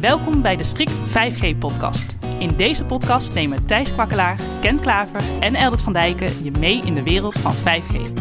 [0.00, 2.16] Welkom bij de Strict 5G-podcast.
[2.38, 6.94] In deze podcast nemen Thijs Kwakkelaar, Ken Klaver en Eldert van Dijken je mee in
[6.94, 8.12] de wereld van 5G.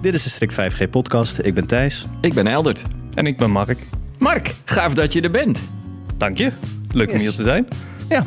[0.00, 1.38] Dit is de Strict 5G podcast.
[1.46, 2.06] Ik ben Thijs.
[2.20, 2.82] Ik ben Eldert.
[3.14, 3.78] En ik ben Mark.
[4.18, 5.62] Mark, gaaf dat je er bent.
[6.16, 6.52] Dank je.
[6.92, 7.22] Leuk om Yes.
[7.22, 7.66] hier te zijn.
[8.08, 8.22] Ja,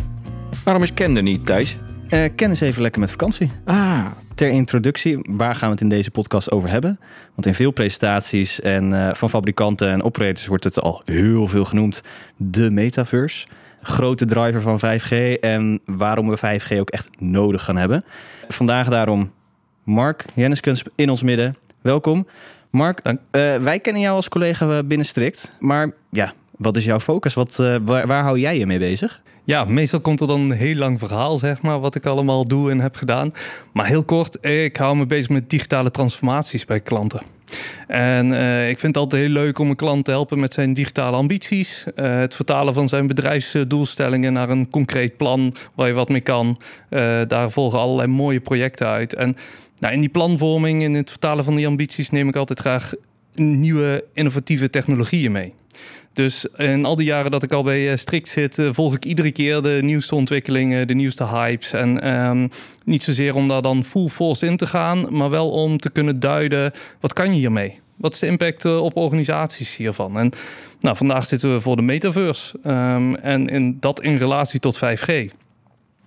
[0.64, 1.78] Waarom is Ken er niet, Thijs?
[2.10, 3.52] eh Ken is even lekker met vakantie.
[3.66, 4.06] Ah,
[4.38, 7.00] Ter introductie, waar gaan we het in deze podcast over hebben?
[7.34, 11.66] Want in veel presentaties en, eh, van fabrikanten en operators wordt het al heel veel
[11.66, 12.04] genoemd.
[12.36, 13.48] De metaverse.
[13.82, 18.04] Grote driver van 5G en waarom we 5G ook echt nodig gaan hebben.
[18.48, 19.32] Vandaag daarom
[19.84, 21.56] Mark Jenniskens in ons midden.
[21.82, 22.28] Welkom.
[22.70, 25.52] Mark, eh, wij kennen jou als collega binnen Strict.
[25.60, 27.34] Maar ja, wat is jouw focus?
[27.34, 29.22] Wat, eh, waar, waar hou jij je mee bezig?
[29.48, 32.72] Ja, meestal komt er dan een heel lang verhaal, zeg maar, wat ik allemaal doe
[32.72, 33.32] en heb gedaan.
[33.74, 37.22] Maar heel kort, ik hou me bezig met digitale transformaties bij klanten.
[37.88, 40.74] En eh, ik vind het altijd heel leuk om een klant te helpen met zijn
[40.74, 41.84] digitale ambities.
[41.96, 46.60] eh, het vertalen van zijn bedrijfsdoelstellingen naar een concreet plan waar je wat mee kan.
[46.90, 49.14] Eh, daar volgen allerlei mooie projecten uit.
[49.14, 49.36] En
[49.80, 52.94] nou, in die planvorming, in het vertalen van die ambities, neem ik altijd graag
[53.36, 55.54] nieuwe innovatieve technologieën mee.
[56.18, 59.06] Dus in al die jaren dat ik al bij eh, Strict zit, eh, volg ik
[59.06, 61.74] iedere keer de nieuwste ontwikkelingen, de nieuwste hypes.
[61.74, 62.48] En ehm,
[62.84, 66.20] niet zozeer om daar dan full force in te gaan, maar wel om te kunnen
[66.20, 67.80] duiden, wat kan je hiermee?
[67.96, 70.18] Wat is de impact eh, op organisaties hiervan?
[70.18, 70.32] En
[70.80, 72.60] nou, vandaag zitten we voor de metaverse.
[72.64, 75.32] Ehm, en in, dat in relatie tot 5G.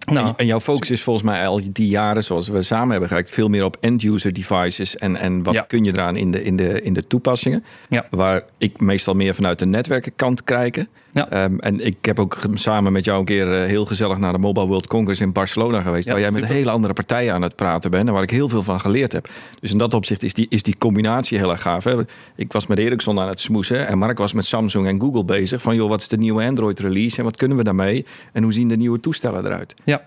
[0.06, 3.30] Nou, en, jouw focus is volgens mij al die jaren, zoals we samen hebben gewerkt,
[3.30, 5.62] veel meer op end-user devices en, en wat Ja.
[5.62, 7.64] kun je eraan in de, in de, in de toepassingen.
[7.88, 8.06] Ja.
[8.10, 10.88] Waar ik meestal meer vanuit de netwerkenkant kijken.
[11.12, 11.28] Ja.
[11.30, 14.38] Ehm, en ik heb ook samen met jou een keer eh, heel gezellig naar de
[14.38, 16.08] Mobile World Congress in Barcelona geweest.
[16.08, 18.08] Waar jij met hele andere partijen aan het praten bent.
[18.08, 19.28] En waar ik heel veel van geleerd heb.
[19.60, 21.84] Dus in dat opzicht is die, is die combinatie heel erg gaaf.
[21.84, 21.94] Hè?
[22.36, 23.86] Ik was met Ericsson aan het smoesen.
[23.86, 25.62] En Mark was met Samsung en Google bezig.
[25.62, 27.18] Van joh, wat is de nieuwe Android release?
[27.18, 28.06] En wat kunnen we daarmee?
[28.32, 29.74] En hoe zien de nieuwe toestellen eruit?
[29.84, 29.99] Ja.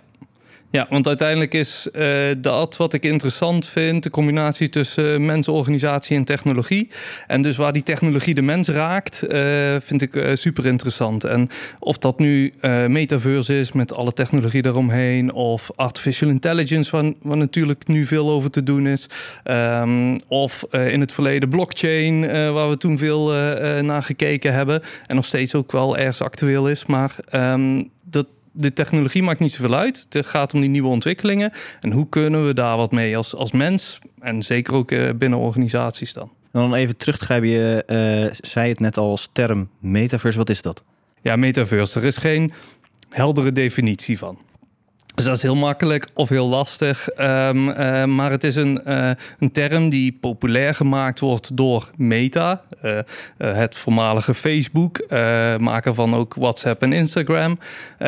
[0.73, 2.07] Ja, want uiteindelijk is eh,
[2.37, 6.89] dat wat ik interessant vind, de combinatie tussen eh, mens, organisatie en technologie.
[7.27, 9.41] En dus waar die technologie de mens raakt, eh,
[9.79, 11.23] vind ik super interessant.
[11.23, 12.53] En of dat nu
[12.87, 16.91] metaverse is met alle technologie daaromheen, of artificial intelligence,
[17.21, 19.07] waar, natuurlijk nu veel over te doen is.
[19.43, 22.21] Ehm, of in het verleden blockchain,
[22.53, 23.31] waar we toen veel
[23.81, 24.81] naar gekeken hebben.
[25.07, 26.85] En nog steeds ook wel ergens actueel is.
[26.85, 27.81] Maar ehm,
[28.53, 30.05] de technologie maakt niet zoveel uit.
[30.09, 31.51] Het gaat om die nieuwe ontwikkelingen.
[31.81, 33.99] En hoe kunnen we daar wat mee als, als mens?
[34.19, 36.31] En zeker ook eh, binnen organisaties dan.
[36.51, 40.37] En dan even teruggrijpen, je eh, zei het net al als term metaverse.
[40.37, 40.83] Wat is dat?
[41.21, 41.99] Ja, metaverse.
[41.99, 42.51] Er is geen
[43.09, 44.37] heldere definitie van.
[45.15, 47.09] Dus dat is heel makkelijk of heel lastig.
[47.09, 49.09] Ehm, eh, maar het is een, eh,
[49.39, 52.99] een term die populair gemaakt wordt door Meta, eh,
[53.37, 55.05] het voormalige Facebook,
[55.59, 57.59] maker van ook WhatsApp en Instagram.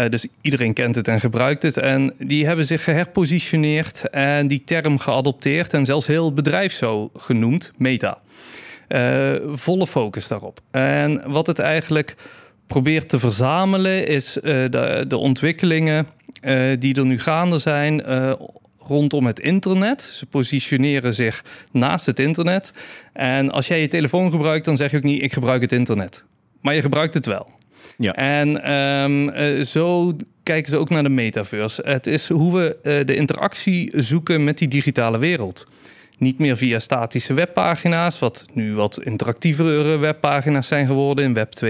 [0.10, 1.78] Dus iedereen kent het en gebruikt het.
[1.78, 7.10] En die hebben zich geherpositioneerd en die term geadopteerd en zelfs heel het bedrijf zo
[7.16, 8.18] genoemd, Meta.
[9.54, 10.60] Volle focus daarop.
[10.72, 12.16] En wat het eigenlijk
[12.68, 16.08] probeert te verzamelen is eh, de, de ontwikkelingen
[16.42, 18.34] eh, die er nu gaande zijn eh,
[18.80, 20.02] rondom het internet.
[20.02, 22.74] Ze positioneren zich naast het internet.
[23.14, 26.24] En als jij je telefoon gebruikt, dan zeg je ook niet ik gebruik het internet.
[26.62, 27.50] Maar je gebruikt het wel.
[27.98, 28.14] Ja.
[28.14, 31.82] En ehm, eh, zo kijken ze ook naar de metaverse.
[31.86, 35.66] Het is hoe we de interactie zoeken met die digitale wereld.
[36.18, 41.70] Niet meer via statische webpagina's, wat nu wat interactievere webpagina's zijn geworden in Web 2.0.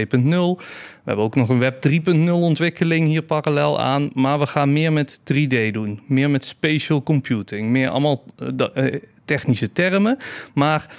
[1.06, 4.09] We hebben ook nog een Web 3.0 ontwikkeling hier parallel aan.
[4.13, 6.01] Maar we gaan meer met 3D doen.
[6.07, 7.69] Meer met spatial computing.
[7.69, 10.17] Meer allemaal eh, eh, technische termen.
[10.53, 10.89] Maar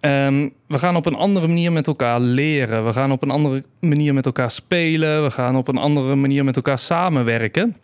[0.00, 2.84] ehm, we gaan op een andere manier met elkaar leren.
[2.84, 5.22] We gaan op een andere manier met elkaar spelen.
[5.22, 7.76] We gaan op een andere manier met elkaar samenwerken.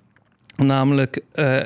[0.57, 1.61] Namelijk eh,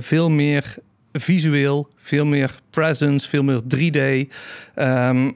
[0.00, 0.76] veel meer
[1.12, 4.28] visueel, veel meer presence, veel meer 3D.
[4.74, 5.30] Ehm,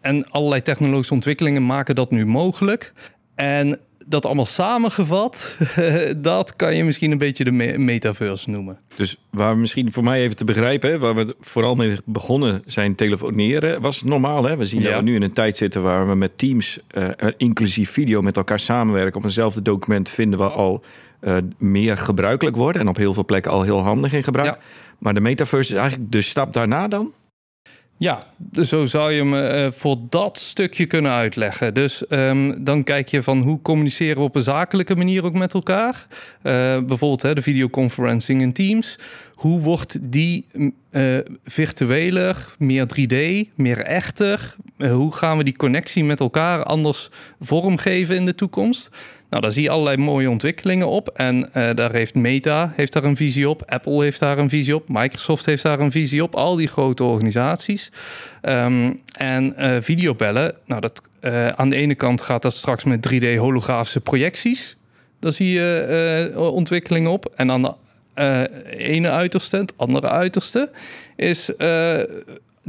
[0.00, 2.92] en allerlei technologische ontwikkelingen maken dat nu mogelijk.
[3.34, 5.56] En dat allemaal samengevat,
[6.16, 8.78] dat kan je misschien een beetje de me- metaverse noemen.
[8.96, 12.62] Dus waar we misschien voor mij even te begrijpen, hè, waar we vooral mee begonnen
[12.66, 14.44] zijn telefoneren, was normaal.
[14.44, 14.56] Hè?
[14.56, 14.90] We zien Ja.
[14.90, 18.36] dat we nu in een tijd zitten waar we met teams, eh, inclusief video, met
[18.36, 20.84] elkaar samenwerken op eenzelfde document, vinden we al
[21.24, 24.48] eh, meer gebruikelijk worden en op heel veel plekken al heel handig in gebruik.
[24.48, 24.58] Ja.
[24.98, 27.12] Maar de metaverse is eigenlijk de stap daarna dan?
[27.96, 31.74] Ja, dus zo zou je me eh, voor dat stukje kunnen uitleggen.
[31.74, 35.54] Dus ehm, dan kijk je van hoe communiceren we op een zakelijke manier ook met
[35.54, 36.06] elkaar.
[36.42, 38.98] Eh, bijvoorbeeld hè, de videoconferencing in Teams.
[39.34, 40.46] hoe wordt die
[40.90, 44.54] uh, virtueler, meer 3D, meer echter?
[44.78, 47.10] Hoe gaan we die connectie met elkaar anders
[47.40, 48.90] vormgeven in de toekomst?
[49.34, 51.08] Nou, daar zie je allerlei mooie ontwikkelingen op.
[51.08, 53.62] En uh, daar heeft Meta heeft daar een visie op.
[53.66, 54.84] Apple heeft daar een visie op.
[54.88, 56.34] Microsoft heeft daar een visie op.
[56.34, 57.92] Al die grote organisaties.
[58.42, 63.08] Um, en uh, videobellen, nou, dat, uh, aan de ene kant gaat dat straks met
[63.12, 64.76] 3D holografische projecties.
[65.20, 67.32] Daar zie je ontwikkelingen op.
[67.36, 70.70] En aan de ene uiterste, het andere uiterste,
[71.16, 71.50] is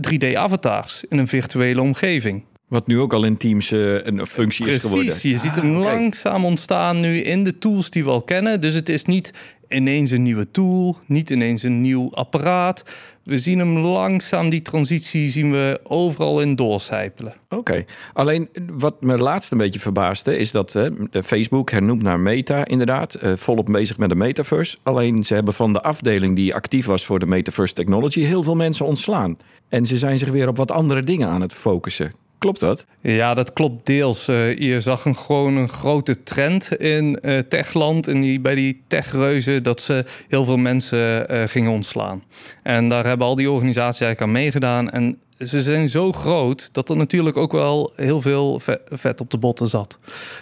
[0.09, 2.43] 3D-avatars in een virtuele omgeving.
[2.67, 5.13] Wat nu ook al in Teams uh, een functie Precies, is geworden.
[5.21, 8.61] je ziet hem Ah, langzaam ontstaan nu in de tools die we al kennen.
[8.61, 9.33] Dus het is niet
[9.69, 12.83] ineens een nieuwe tool, niet ineens een nieuw apparaat.
[13.23, 17.33] We zien hem langzaam, die transitie zien we overal in doorcijpelen.
[17.49, 17.85] Oké.
[18.13, 20.89] Alleen wat me laatst een beetje verbaasde is dat hè,
[21.23, 23.13] Facebook hernoemt naar Meta inderdaad.
[23.13, 24.77] eh, volop bezig met de metaverse.
[24.83, 28.55] Alleen ze hebben van de afdeling die actief was voor de metaverse technology heel veel
[28.55, 29.37] mensen ontslaan.
[29.69, 32.11] En ze zijn zich weer op wat andere dingen aan het focussen.
[32.37, 32.85] Klopt dat?
[33.01, 34.27] Ja, dat klopt deels.
[34.27, 38.81] Uh, je zag een, gewoon een grote trend in uh, techland en die, bij die
[38.87, 42.23] techreuzen dat ze heel veel mensen uh, gingen ontslaan.
[42.63, 44.89] En daar hebben al die organisaties eigenlijk aan meegedaan.
[44.89, 49.37] En ze zijn zo groot dat er natuurlijk ook wel heel veel vet op de
[49.37, 49.99] botten zat.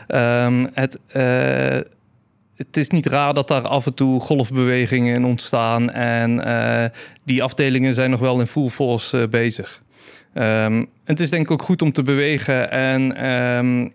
[0.07, 0.99] Um, het,
[2.55, 5.91] het is niet raar dat daar af en toe golfbewegingen in ontstaan.
[5.91, 6.91] En
[7.23, 9.82] die afdelingen zijn nog wel in full force bezig.
[10.33, 13.94] Um, het is denk ik ook goed om te bewegen en um,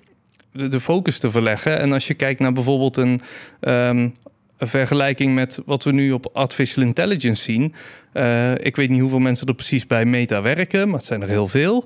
[0.53, 1.79] de, focus te verleggen.
[1.79, 3.21] En als je kijkt naar bijvoorbeeld een,
[3.61, 4.15] een
[4.59, 7.75] vergelijking met wat we nu op artificial intelligence zien.
[8.15, 11.29] Uh, ik weet niet hoeveel mensen er precies bij Meta werken, maar het zijn er
[11.29, 11.85] heel veel.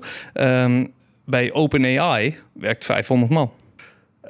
[1.25, 3.51] bij OpenAI werkt 500 man.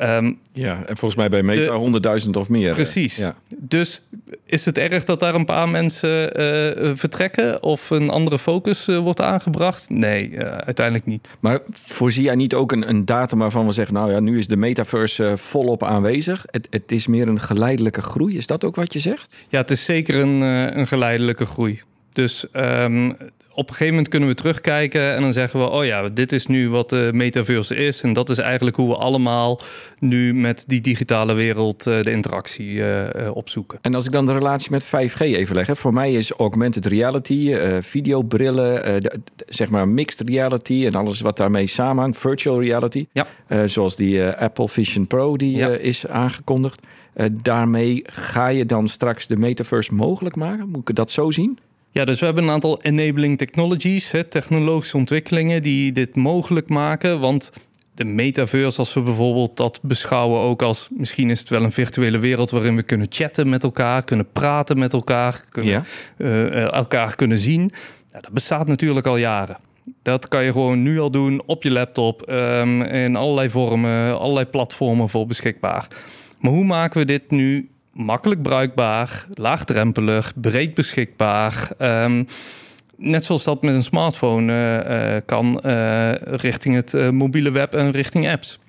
[0.01, 2.74] Um, ja, en volgens mij bij Meta 100.000 of meer.
[2.74, 3.16] Precies.
[3.16, 3.36] Ja.
[3.57, 4.01] Dus
[4.45, 8.98] is het erg dat daar een paar mensen uh, vertrekken of een andere focus uh,
[8.98, 9.90] wordt aangebracht?
[9.90, 11.30] Nee, uh, uiteindelijk niet.
[11.40, 14.48] Maar voorzie jij niet ook een, een, datum waarvan we zeggen, nou ja, nu is
[14.48, 16.45] de metaverse volop aanwezig.
[16.51, 18.38] Het, het, is meer een geleidelijke groei.
[18.38, 19.36] Is dat ook wat je zegt?
[19.50, 20.42] Ja, het is zeker een,
[20.78, 21.81] een geleidelijke groei.
[22.13, 23.16] Dus um,
[23.54, 26.46] op een gegeven moment kunnen we terugkijken en dan zeggen we: Oh ja, dit is
[26.46, 28.02] nu wat de metaverse is.
[28.02, 29.60] En dat is eigenlijk hoe we allemaal
[30.00, 33.80] nu met die digitale wereld uh, de interactie uh, opzoeken.
[33.82, 36.86] En als ik dan de relatie met 5G even leg, hè, voor mij is augmented
[36.86, 43.06] reality, videobrillen, de, zeg maar mixed reality en alles wat daarmee samenhangt, virtual reality.
[43.12, 43.28] Ja.
[43.68, 45.68] zoals die Apple Vision Pro die ja.
[45.68, 46.88] is aangekondigd.
[47.32, 50.70] daarmee ga je dan straks de metaverse mogelijk maken?
[50.70, 51.60] Moet ik dat zo zien?
[51.94, 57.19] Ja, dus we hebben een aantal enabling technologies, hè, technologische ontwikkelingen die dit mogelijk maken.
[57.19, 57.51] Want
[57.94, 62.18] de metaverse, als we bijvoorbeeld dat beschouwen ook als misschien is het wel een virtuele
[62.18, 65.84] wereld waarin we kunnen chatten met elkaar, kunnen praten met elkaar, kunnen, ja.
[66.18, 67.72] uh, elkaar kunnen zien.
[68.12, 69.57] Ja, dat bestaat natuurlijk al jaren.
[70.01, 74.45] Dat kan je gewoon nu al doen op je laptop, um, in allerlei vormen, allerlei
[74.45, 75.88] platformen voor beschikbaar.
[76.40, 81.69] Maar hoe maken we dit nu makkelijk bruikbaar, laagdrempelig, breed beschikbaar.
[81.80, 82.28] Um,
[82.98, 87.92] net zoals dat met een smartphone uh, uh, kan uh, richting het mobiele web en
[87.92, 88.60] richting apps.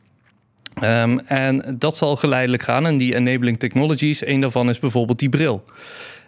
[0.83, 2.87] Um, en dat zal geleidelijk gaan.
[2.87, 5.65] En die enabling technologies, een daarvan is bijvoorbeeld die bril.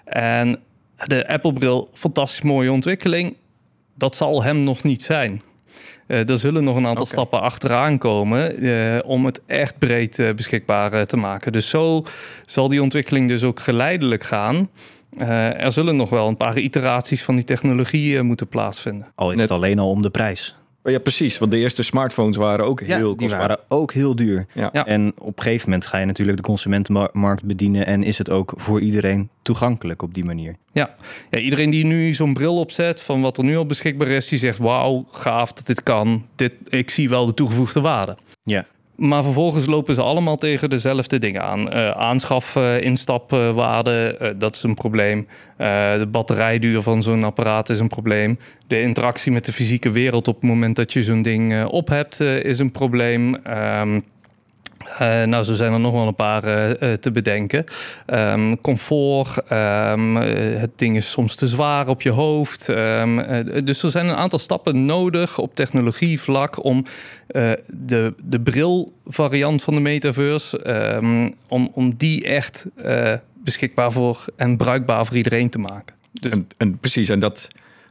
[0.04, 0.58] En
[1.04, 3.37] de Apple-bril, fantastisch mooie ontwikkeling.
[3.94, 5.43] Dat zal hem nog niet zijn.
[6.06, 7.15] Uh, er zullen nog een aantal okay.
[7.15, 11.53] stappen achteraan komen uh, om het echt breed uh, beschikbaar te maken.
[11.53, 12.05] Dus zo
[12.44, 14.69] zal die ontwikkeling dus ook geleidelijk gaan.
[15.19, 19.06] er zullen nog wel een paar iteraties van die technologie moeten plaatsvinden.
[19.15, 20.56] Al is het alleen al om de prijs.
[20.90, 21.38] Ja, precies.
[21.38, 24.46] Want de eerste smartphones waren ook heel ja, die waren ook heel duur.
[24.52, 24.70] Ja.
[24.72, 24.86] Ja.
[24.86, 27.86] En op een gegeven moment ga je natuurlijk de consumentenmarkt bedienen...
[27.86, 30.56] en is het ook voor iedereen toegankelijk op die manier.
[30.72, 30.94] Ja,
[31.31, 34.28] ja iedereen die nu zo'n bril opzet van wat er nu al beschikbaar is...
[34.28, 36.26] die zegt, wauw, gaaf dat dit kan.
[36.34, 38.16] Dit, ik zie wel de toegevoegde waarde.
[38.44, 38.66] Ja.
[38.96, 41.60] Maar vervolgens lopen ze allemaal tegen dezelfde dingen aan.
[41.60, 45.26] Uh, aanschaf, uh, instapwaarde, uh, dat is een probleem.
[45.56, 48.38] de batterijduur van zo'n apparaat is een probleem.
[48.67, 52.20] De interactie met de fysieke wereld op het moment dat je zo'n ding op hebt,
[52.20, 53.34] is een probleem.
[53.34, 54.05] Um,
[54.93, 57.64] uh, nou, zo zijn er nog wel een paar uh, uh, te bedenken.
[58.06, 62.69] Um, comfort, um, het ding is soms te zwaar op je hoofd.
[62.69, 63.24] Um,
[63.64, 66.84] dus er zijn een aantal stappen nodig op technologievlak om
[67.66, 70.60] de, de brilvariant van de metaverse,
[71.48, 72.66] om, om die echt
[73.44, 75.94] beschikbaar voor en bruikbaar voor iedereen te maken.
[76.12, 76.32] Dus...
[76.56, 77.48] En precies, en dat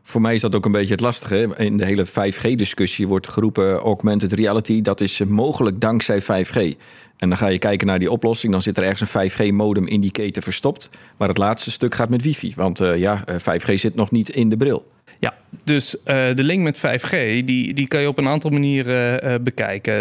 [0.08, 1.50] voor mij is dat ook een beetje het lastige.
[1.58, 4.82] In de hele 5G-discussie wordt geroepen augmented reality.
[4.82, 6.78] Dat is mogelijk dankzij 5G.
[7.18, 8.52] En dan ga je kijken naar die oplossing.
[8.52, 10.90] Dan zit er ergens een 5G-modem in die keten verstopt.
[11.18, 12.54] Maar het laatste stuk gaat met wifi.
[12.56, 14.92] Want uh, ja, 5G zit nog niet in de bril.
[15.20, 15.34] Ja,
[15.64, 16.04] dus uh,
[16.36, 17.10] de link met 5G,
[17.46, 19.96] die, die kan je op een aantal manieren bekijken.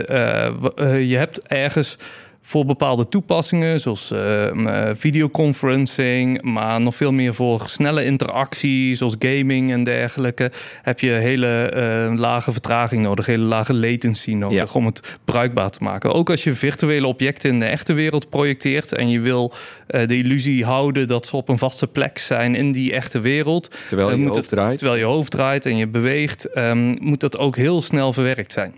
[1.09, 1.99] je hebt ergens
[2.47, 9.73] voor bepaalde toepassingen, zoals uh, videoconferencing, maar nog veel meer voor snelle interactie, zoals gaming
[9.73, 10.51] en dergelijke,
[10.83, 11.73] heb je hele
[12.11, 16.13] uh, lage vertraging nodig, hele lage latency nodig om het bruikbaar te maken.
[16.13, 19.53] Ook als je virtuele objecten in de echte wereld projecteert en je wil
[19.91, 23.77] uh, de illusie houden dat ze op een vaste plek zijn in die echte wereld,
[23.89, 24.79] terwijl je, hoofd het, draait.
[24.79, 28.75] terwijl je hoofd draait en je beweegt, um, moet dat ook heel snel verwerkt zijn.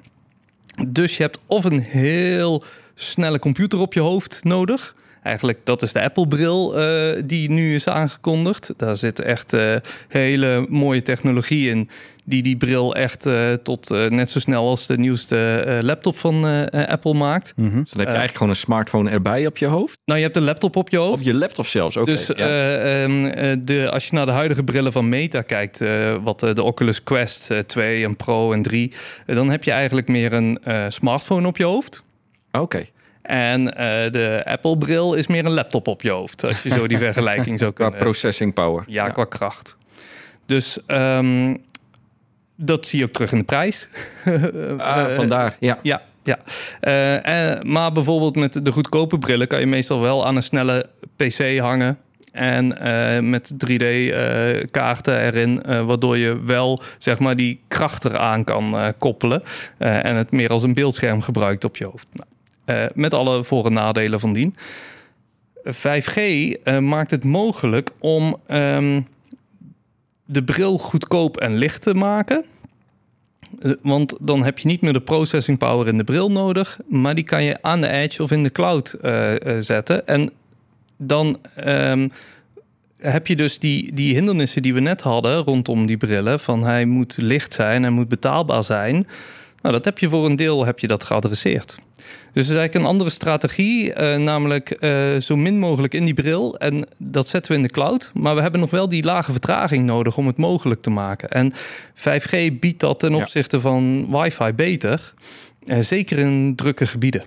[0.89, 2.65] Dus je hebt of een heel
[2.97, 4.95] snelle computer op je hoofd nodig.
[5.27, 8.73] Eigenlijk, dat is de Apple-bril uh, die nu is aangekondigd.
[8.77, 9.77] Daar zit echt uh,
[10.09, 11.89] hele mooie technologie in.
[12.25, 17.15] Die die bril echt uh, tot net zo snel als de nieuwste laptop van Apple
[17.15, 17.53] maakt.
[17.57, 17.81] Mm -hmm.
[17.81, 19.99] Dus dan heb je eigenlijk gewoon een smartphone erbij op je hoofd?
[20.05, 21.13] Nou, je hebt een laptop op je hoofd.
[21.13, 22.11] Op je laptop zelfs, oké.
[22.11, 23.03] Dus ja.
[23.03, 23.23] um,
[23.65, 25.79] de, als je naar de huidige brillen van Meta kijkt...
[26.23, 28.93] wat de Oculus Quest 2 en Pro en 3...
[29.27, 32.05] dan heb je eigenlijk meer een smartphone op je hoofd.
[32.61, 32.77] Oké.
[32.77, 32.91] Okay.
[33.27, 33.73] En uh,
[34.13, 36.45] de Apple-bril is meer een laptop op je hoofd.
[36.45, 37.95] Als je zo die vergelijking zou kunnen...
[37.95, 38.85] Qua processing power.
[38.87, 39.11] Ja, ja.
[39.11, 39.77] qua kracht.
[40.47, 41.63] Dus um,
[42.57, 43.89] dat zie je ook terug in de prijs.
[44.79, 45.79] ah, vandaar, ja.
[45.83, 46.39] Ja, ja.
[46.81, 49.47] Uh, uh, maar bijvoorbeeld met de goedkope brillen...
[49.47, 51.99] kan je meestal wel aan een snelle PC hangen...
[52.33, 58.45] En uh, met 3D-kaarten uh, erin, uh, waardoor je wel zeg maar, die kracht eraan
[58.45, 59.43] kan koppelen.
[59.79, 62.07] en het meer als een beeldscherm gebruikt op je hoofd.
[62.13, 62.29] Nou,
[62.67, 64.55] uh, met alle voor- en nadelen van dien.
[65.65, 69.07] 5G uh, maakt het mogelijk om um,
[70.25, 72.45] de bril goedkoop en licht te maken.
[73.61, 77.15] Uh, want dan heb je niet meer de processing power in de bril nodig, maar
[77.15, 78.95] die kan je aan de edge of in de cloud
[79.59, 80.07] zetten.
[80.07, 80.31] En
[80.97, 82.11] dan um,
[82.97, 86.85] heb je dus die, die hindernissen die we net hadden rondom die brillen, van hij
[86.85, 89.07] moet licht zijn en moet betaalbaar zijn.
[89.67, 91.79] Nou, dat heb je voor een deel heb je dat geadresseerd.
[92.33, 96.15] Dus het is eigenlijk een andere strategie, uh, namelijk uh, zo min mogelijk in die
[96.15, 96.57] bril.
[96.59, 98.11] En dat zetten we in de cloud.
[98.15, 101.29] Maar we hebben nog wel die lage vertraging nodig om het mogelijk te maken.
[101.29, 101.53] En
[101.95, 103.63] 5G biedt dat ten opzichte ja.
[103.63, 105.15] van wifi beter.
[105.65, 107.25] Uh, zeker in drukke gebieden.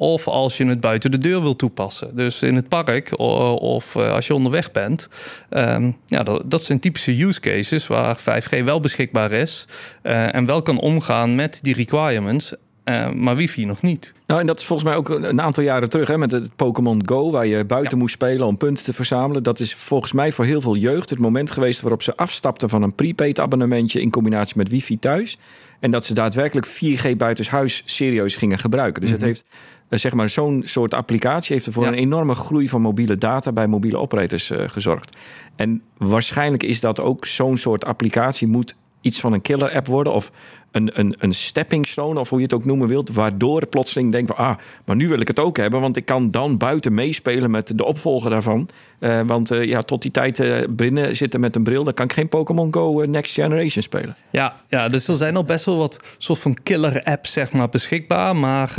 [0.00, 2.16] Of als je het buiten de deur wil toepassen.
[2.16, 5.08] Dus in het park of als je onderweg bent.
[5.50, 9.66] Um, ja, dat, dat, zijn typische use cases waar 5G wel beschikbaar is.
[10.02, 12.54] Uh, en wel kan omgaan met die requirements.
[12.84, 14.14] Uh, maar wifi nog niet.
[14.26, 17.02] Nou, en dat is volgens mij ook een aantal jaren terug hè, met het Pokémon
[17.06, 17.98] Go, waar je buiten ja.
[17.98, 19.42] moest spelen om punten te verzamelen.
[19.42, 22.82] Dat is volgens mij voor heel veel jeugd het moment geweest waarop ze afstapten van
[22.82, 25.38] een prepaid abonnementje in combinatie met wifi thuis.
[25.80, 29.00] En dat ze daadwerkelijk 4G buitenshuis serieus gingen gebruiken.
[29.00, 29.26] Dus mm -hmm.
[29.26, 29.50] het heeft
[29.98, 31.88] zeg maar, zo'n soort applicatie heeft ervoor ja.
[31.88, 35.16] een enorme groei van mobiele data bij mobiele operators uh, gezorgd.
[35.56, 40.12] En waarschijnlijk is dat ook zo'n soort applicatie moet iets van een killer app worden
[40.12, 40.32] of
[40.70, 44.32] een, een, een stepping stone of hoe je het ook noemen wilt, waardoor plotseling denkt
[44.34, 47.50] van ah, maar nu wil ik het ook hebben, want ik kan dan buiten meespelen
[47.50, 48.68] met de opvolger daarvan.
[49.00, 52.04] Uh, want uh, ja, tot die tijd uh, binnen zitten met een bril, dan kan
[52.04, 54.16] ik geen Pokémon Go Next Generation spelen.
[54.30, 57.68] Ja, ja, dus er zijn al best wel wat soort van killer apps zeg maar
[57.68, 58.74] beschikbaar, maar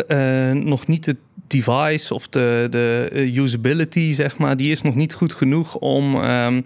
[0.53, 1.17] nog niet het
[1.47, 6.65] device of de, de usability zeg maar, die is nog niet goed genoeg om, um,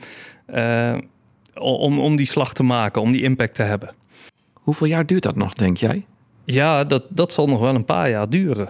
[1.56, 3.90] om, om die slag te maken, om die impact te hebben.
[4.66, 6.06] Hoeveel jaar duurt dat nog, denk jij?
[6.44, 8.70] Ja, dat, dat zal nog wel een paar jaar duren.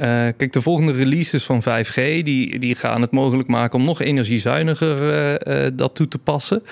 [0.00, 4.00] Uh, kijk, de volgende releases van 5G die, die gaan het mogelijk maken om nog
[4.00, 4.96] energiezuiniger
[5.46, 6.62] uh, uh, dat toe te passen.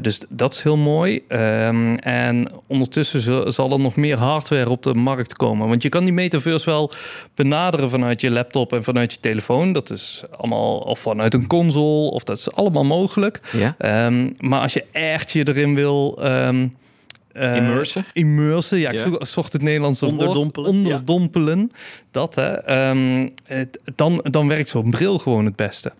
[0.00, 1.22] dus dat is heel mooi.
[1.28, 5.68] Um, en ondertussen zal er nog meer hardware op de markt komen.
[5.68, 6.92] Want je kan die metaverse wel
[7.34, 9.72] benaderen vanuit je laptop en vanuit je telefoon.
[9.72, 13.40] Dat is allemaal of vanuit een console of dat is allemaal mogelijk.
[13.52, 14.06] Ja.
[14.06, 16.18] Um, maar als je echt je erin wil.
[16.24, 16.74] Um,
[17.34, 18.04] Uh, immersen.
[18.12, 19.24] Immersen, ja, ik ja.
[19.24, 20.72] zocht het Nederlandse Onderdompelen.
[20.72, 20.84] woord.
[20.84, 21.58] Onderdompelen.
[21.58, 21.78] Ja.
[22.10, 22.88] Dat, hè.
[22.90, 25.92] Um, het, dan, dan werkt zo'n bril gewoon het beste.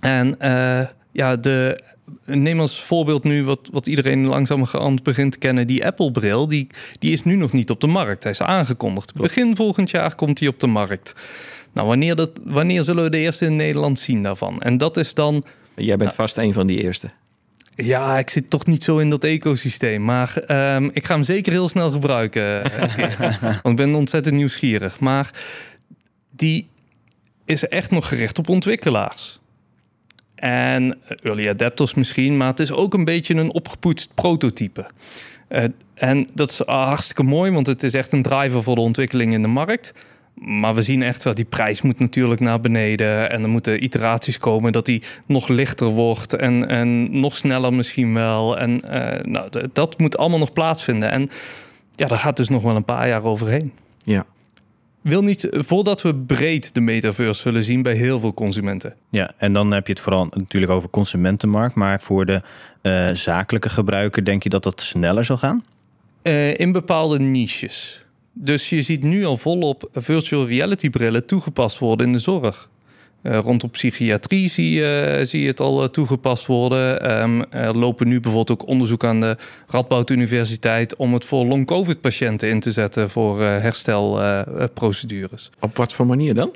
[0.00, 0.80] En uh,
[1.12, 1.80] ja, de,
[2.24, 5.66] neem als voorbeeld nu wat, wat iedereen langzamerhand begint te kennen.
[5.66, 6.66] Die Apple-bril, die,
[6.98, 8.22] die is nu nog niet op de markt.
[8.22, 9.12] Hij is aangekondigd.
[9.12, 9.34] Klopt.
[9.34, 11.14] Begin volgend jaar komt hij op de markt.
[11.72, 14.60] Nou, wanneer, dat, wanneer zullen we de eerste in Nederland zien daarvan?
[14.60, 15.44] En dat is dan...
[15.74, 17.10] Jij bent nou, vast een van die eerste.
[17.76, 20.04] Ja, ik zit toch niet zo in dat ecosysteem.
[20.04, 20.34] Maar
[20.76, 22.62] um, ik ga hem zeker heel snel gebruiken.
[23.62, 25.00] want ik ben ontzettend nieuwsgierig.
[25.00, 25.30] Maar
[26.30, 26.68] die
[27.44, 29.40] is echt nog gericht op ontwikkelaars.
[30.34, 34.86] en early adapters misschien, maar het is ook een beetje een opgepoetst prototype.
[35.48, 35.64] Uh,
[35.94, 39.42] en dat is hartstikke mooi, want het is echt een driver voor de ontwikkeling in
[39.42, 39.92] de markt.
[40.40, 43.30] Maar we zien echt wel, die prijs moet natuurlijk naar beneden.
[43.30, 46.32] En er moeten iteraties komen dat die nog lichter wordt.
[46.34, 48.58] En, en nog sneller misschien wel.
[48.58, 51.10] En uh, nou, dat moet allemaal nog plaatsvinden.
[51.10, 51.30] En
[51.92, 53.72] ja, daar gaat dus nog wel een paar jaar overheen.
[54.04, 54.26] Ja.
[55.00, 58.94] Wil niet, voordat we breed de metaverse zullen zien bij heel veel consumenten.
[59.10, 61.74] Ja, en dan heb je het vooral natuurlijk over consumentenmarkt.
[61.74, 62.42] Maar voor de
[62.82, 65.64] uh, zakelijke gebruiker, denk je dat dat sneller zal gaan?
[66.22, 68.05] Uh, in bepaalde niches.
[68.38, 72.68] Dus je ziet nu al volop virtual reality brillen toegepast worden in de zorg.
[73.22, 77.12] Uh, rondom psychiatrie zie, uh, zie je het al uh, toegepast worden.
[77.22, 82.48] Um, er lopen nu bijvoorbeeld ook onderzoek aan de Radboud Universiteit om het voor long-covid-patiënten
[82.48, 85.50] in te zetten voor herstelprocedures.
[85.60, 86.54] Op wat voor manier dan?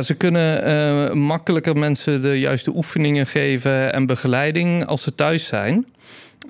[0.00, 5.86] ze kunnen makkelijker mensen de juiste oefeningen geven en begeleiding als ze thuis zijn.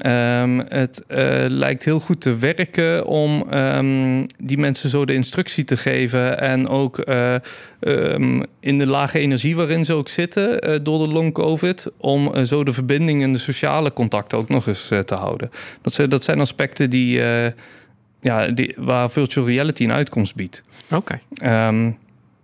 [0.06, 1.16] Um, het uh,
[1.48, 6.40] lijkt heel goed te werken om um, die mensen zo de instructie te geven.
[6.40, 7.34] En ook uh,
[7.80, 11.86] um, in de lage energie waarin ze ook zitten uh, door de long COVID.
[11.96, 15.50] Om zo de verbinding en de sociale contacten ook nog eens te houden.
[15.82, 17.20] Dat, dat zijn aspecten die,
[18.20, 20.62] ja, die, waar virtual reality een uitkomst biedt.
[20.90, 21.18] Oké.
[21.40, 21.94] Okay.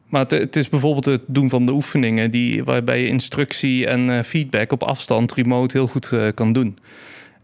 [0.09, 4.25] Maar het, het, is bijvoorbeeld het doen van de oefeningen die, waarbij je instructie en
[4.25, 6.79] feedback op afstand remote heel goed kan doen.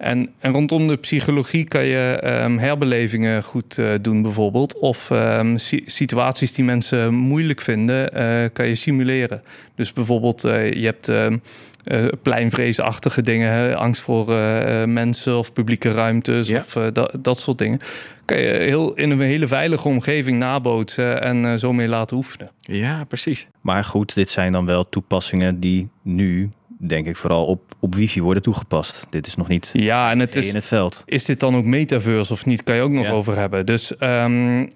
[0.00, 4.78] En, en, rondom de psychologie kan je um, herbelevingen goed uh, doen, bijvoorbeeld.
[4.78, 9.42] Of um, situaties die mensen moeilijk vinden, uh, kan je simuleren.
[9.74, 13.76] Dus bijvoorbeeld, uh, je hebt uh, pleinvreesachtige dingen, hè?
[13.76, 14.26] angst voor
[14.88, 16.58] mensen of publieke ruimtes ja.
[16.58, 17.80] of dat, dat soort dingen.
[18.24, 22.50] Kan je heel, in een hele veilige omgeving nabootsen en zo mee laten oefenen.
[22.60, 23.48] Ja, precies.
[23.60, 26.50] Maar goed, dit zijn dan wel toepassingen die nu
[26.82, 29.06] denk ik vooral op, op wifi worden toegepast.
[29.10, 31.02] Dit is nog niet ja, en het is, in het veld.
[31.06, 32.62] Is dit dan ook metaverse of niet?
[32.62, 33.66] Kan je ook nog over hebben.
[33.66, 34.68] Dus um,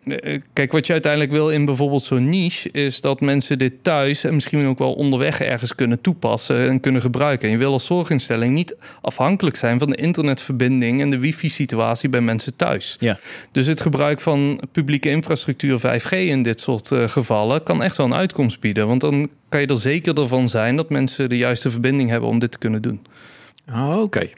[0.52, 2.70] kijk, wat je uiteindelijk wil in bijvoorbeeld zo'n niche...
[2.70, 6.68] is dat mensen dit thuis en misschien ook wel onderweg ergens kunnen toepassen...
[6.68, 7.46] en kunnen gebruiken.
[7.48, 9.78] En je wil als zorginstelling niet afhankelijk zijn...
[9.78, 12.96] van de internetverbinding en de wifi-situatie bij mensen thuis.
[13.00, 13.18] Ja.
[13.52, 17.62] Dus het gebruik van publieke infrastructuur 5G in dit soort uh, gevallen...
[17.62, 18.86] kan echt wel een uitkomst bieden.
[18.86, 22.38] Want dan kan je er zeker van zijn dat mensen de juiste verbinding hebben om
[22.38, 23.06] dit te kunnen doen.
[23.72, 24.28] Oh, Oké.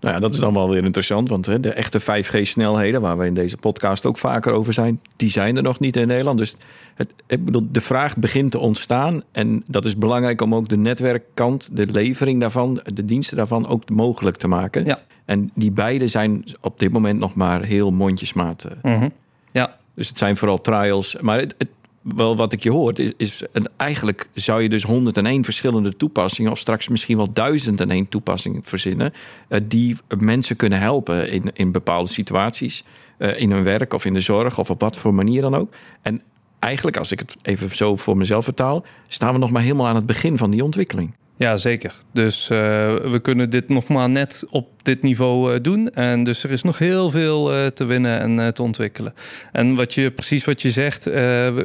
[0.00, 3.34] Nou ja, dat is dan wel weer interessant, want de echte 5G-snelheden, waar we in
[3.34, 6.38] deze podcast ook vaker over zijn, die zijn er nog niet in Nederland.
[6.38, 6.56] Dus
[6.94, 10.76] het, ik bedoel, de vraag begint te ontstaan en dat is belangrijk om ook de
[10.76, 14.84] netwerkkant, de levering daarvan, de diensten daarvan ook mogelijk te maken.
[14.84, 15.00] Ja.
[15.24, 18.66] En die beide zijn op dit moment nog maar heel mondjesmaat.
[18.82, 19.12] Mm -hmm.
[19.52, 19.76] Ja.
[19.94, 21.68] Dus het zijn vooral trials, maar het, het
[22.02, 23.42] wel wat ik je hoort, is, is
[23.76, 29.12] eigenlijk zou je dus 101 verschillende toepassingen, of straks misschien wel 1001 toepassingen verzinnen,
[29.48, 32.84] uh, die mensen kunnen helpen in, in bepaalde situaties,
[33.18, 35.72] uh, in hun werk of in de zorg of op wat voor manier dan ook.
[36.02, 36.22] En
[36.58, 39.96] eigenlijk, als ik het even zo voor mezelf vertaal, staan we nog maar helemaal aan
[39.96, 41.12] het begin van die ontwikkeling.
[41.38, 41.94] Ja, zeker.
[42.12, 42.58] Dus uh,
[42.94, 45.90] we kunnen dit nog maar net op dit niveau uh, doen.
[45.94, 49.14] En dus er is nog heel veel uh, te winnen en te ontwikkelen.
[49.52, 51.08] En wat je, precies wat je zegt,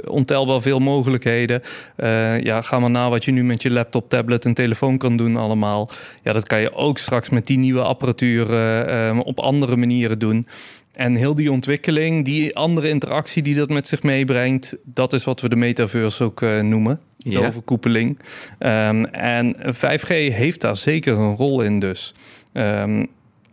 [0.08, 1.62] ontelbaar veel mogelijkheden.
[2.44, 5.36] ja, ga maar na wat je nu met je laptop, tablet en telefoon kan doen
[5.36, 5.90] allemaal.
[6.24, 8.46] Ja, dat kan je ook straks met die nieuwe apparatuur
[9.24, 10.48] op andere manieren doen.
[10.94, 15.42] En heel die ontwikkeling, die andere interactie die dat met zich meebrengt, dat is wat
[15.42, 17.00] we de metaverse ook uh, noemen.
[17.18, 17.48] De ja.
[17.48, 18.20] overkoepeling.
[18.60, 22.14] Um, en 5G heeft daar zeker een rol in dus.
[22.54, 23.08] Um,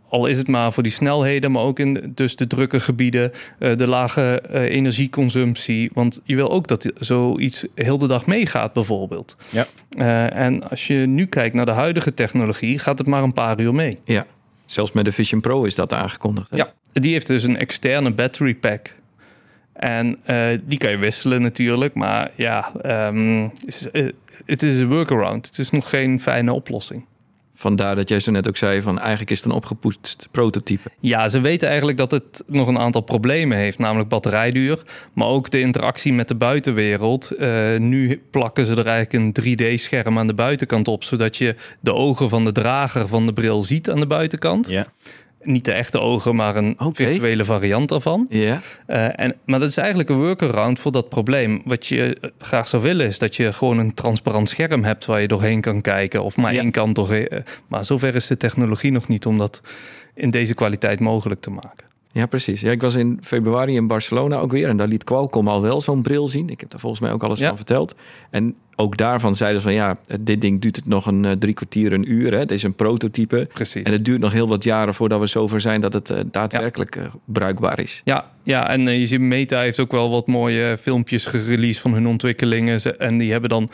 [0.09, 3.77] al is het maar voor die snelheden, maar ook in dus de drukke gebieden, uh,
[3.77, 5.89] de lage uh, energieconsumptie.
[5.93, 9.37] Want je wil ook dat zoiets heel de dag meegaat, bijvoorbeeld.
[9.49, 9.65] Ja.
[10.29, 13.73] En als je nu kijkt naar de huidige technologie, gaat het maar een paar uur
[13.73, 13.99] mee.
[14.03, 14.25] Ja,
[14.65, 16.49] zelfs met de Vision Pro is dat aangekondigd.
[16.49, 16.57] Hè?
[16.57, 18.95] Ja, die heeft dus een externe battery pack.
[19.73, 21.93] En uh, die kan je wisselen natuurlijk.
[21.93, 22.71] Maar ja,
[23.07, 23.51] um,
[24.45, 25.45] het is een workaround.
[25.45, 27.05] Het is nog geen fijne oplossing.
[27.53, 30.89] Vandaar dat jij zo net ook zei van eigenlijk is het een opgepoetst prototype.
[30.99, 34.81] Ja, ze weten eigenlijk dat het nog een aantal problemen heeft, namelijk batterijduur,
[35.13, 37.31] maar ook de interactie met de buitenwereld.
[37.37, 41.93] Uh, nu plakken ze er eigenlijk een 3D-scherm aan de buitenkant op, zodat je de
[41.93, 44.69] ogen van de drager van de bril ziet aan de buitenkant.
[44.69, 44.87] Ja.
[45.43, 47.07] Niet de echte ogen, maar een okay.
[47.07, 48.25] virtuele variant daarvan.
[48.29, 48.59] Ja.
[48.87, 51.61] Uh, en, maar dat is eigenlijk een workaround voor dat probleem.
[51.65, 55.27] Wat je graag zou willen is dat je gewoon een transparant scherm hebt waar je
[55.27, 56.23] doorheen kan kijken.
[56.23, 56.59] Of maar Ja.
[56.61, 57.27] één kant doorheen.
[57.33, 59.61] Uh, Maar zover is de technologie nog niet om dat
[60.15, 61.89] in deze kwaliteit mogelijk te maken.
[62.13, 62.61] Ja, precies.
[62.61, 64.67] Ja, ik was in februari in Barcelona ook weer.
[64.69, 66.49] En daar liet Qualcomm al wel zo'n bril zien.
[66.49, 67.47] Ik heb daar volgens mij ook alles Ja.
[67.47, 67.95] van verteld.
[68.29, 71.53] En ook daarvan zeiden ze van ja, dit ding duurt het nog een eh, drie
[71.53, 72.31] kwartier, een uur.
[72.31, 72.37] Hè.
[72.39, 73.47] Het is een prototype.
[73.53, 73.83] Precies.
[73.83, 76.95] En het duurt nog heel wat jaren voordat we zover zijn dat het eh, daadwerkelijk
[76.95, 78.01] eh, bruikbaar is.
[78.05, 82.07] Ja, ja, en je ziet Meta heeft ook wel wat mooie filmpjes gereleased van hun
[82.07, 82.99] ontwikkelingen.
[82.99, 83.69] En die hebben dan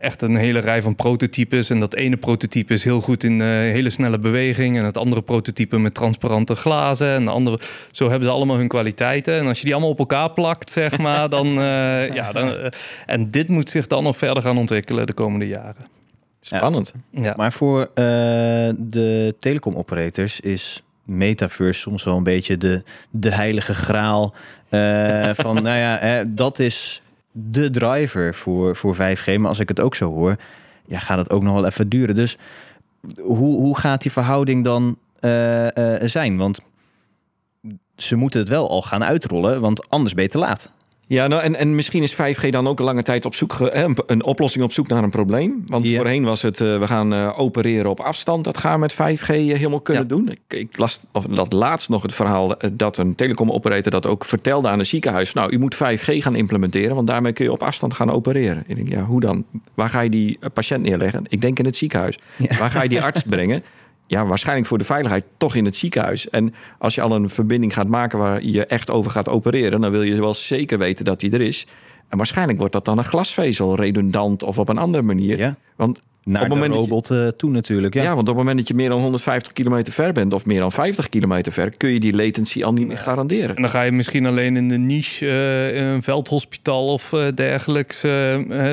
[0.00, 1.70] echt een hele rij van prototypes.
[1.70, 4.78] En dat ene prototype is heel goed in eh, hele snelle beweging.
[4.78, 7.08] En het andere prototype met transparante glazen.
[7.08, 7.58] En de andere,
[7.90, 9.34] zo hebben ze allemaal hun kwaliteiten.
[9.38, 11.46] En als je die allemaal op elkaar plakt, zeg maar, dan...
[11.46, 12.70] eh, ja, dan eh,
[13.06, 15.88] en dit moet zich dan nog verder gaan ontwikkelen de komende jaren.
[16.40, 16.94] Spannend.
[17.10, 18.04] Ja, Maar voor eh,
[18.78, 24.34] de telecom-operators is metaverse soms wel een beetje de, de heilige graal.
[24.68, 29.38] eh, van, nou ja, hè, dat is de driver voor, voor 5G.
[29.38, 30.36] Maar als ik het ook zo hoor,
[30.86, 32.14] ja, gaat het ook nog wel even duren.
[32.14, 32.38] Dus
[33.20, 36.36] hoe, hoe gaat die verhouding dan eh, eh, zijn?
[36.36, 36.60] Want
[37.96, 40.70] ze moeten het wel al gaan uitrollen, want anders ben je te laat.
[41.10, 43.70] Ja, nou, en, en misschien is 5G dan ook een lange tijd op zoek, ge-
[43.70, 45.62] eh, een, een oplossing op zoek naar een probleem.
[45.66, 48.44] Want voorheen was het, eh, we gaan eh, opereren op afstand.
[48.44, 50.08] Dat gaan we met 5G helemaal kunnen Ja.
[50.08, 50.28] doen.
[50.28, 54.24] Ik, ik las of, dat laatst nog het verhaal eh, dat een telecomoperator dat ook
[54.24, 55.32] vertelde aan een ziekenhuis.
[55.32, 58.64] Nou, u moet 5G gaan implementeren, want daarmee kun je op afstand gaan opereren.
[58.66, 59.44] Ik denk, ja, hoe dan?
[59.74, 61.24] Waar ga je die eh, patiënt neerleggen?
[61.28, 62.18] Ik denk in het ziekenhuis.
[62.58, 63.62] Waar ga je die arts brengen?
[64.10, 66.28] Ja, waarschijnlijk voor de veiligheid toch in het ziekenhuis.
[66.28, 69.90] En als je al een verbinding gaat maken waar je echt over gaat opereren, dan
[69.90, 71.66] wil je wel zeker weten dat die er is.
[72.08, 75.38] En waarschijnlijk wordt dat dan een glasvezel, redundant of op een andere manier.
[75.38, 75.56] Ja.
[75.76, 77.94] Want Naar Op het de je- robot eh, toe natuurlijk.
[77.94, 78.02] ja.
[78.02, 78.08] Ja.
[78.08, 80.72] want op het moment dat je meer dan 150 kilometer ver bent of meer dan
[80.72, 83.56] 50 kilometer ver, kun je die latency al niet meer garanderen.
[83.56, 87.26] En dan ga je misschien alleen in de niche, eh, in een veldhospitaal of eh,
[87.34, 88.00] dergelijks,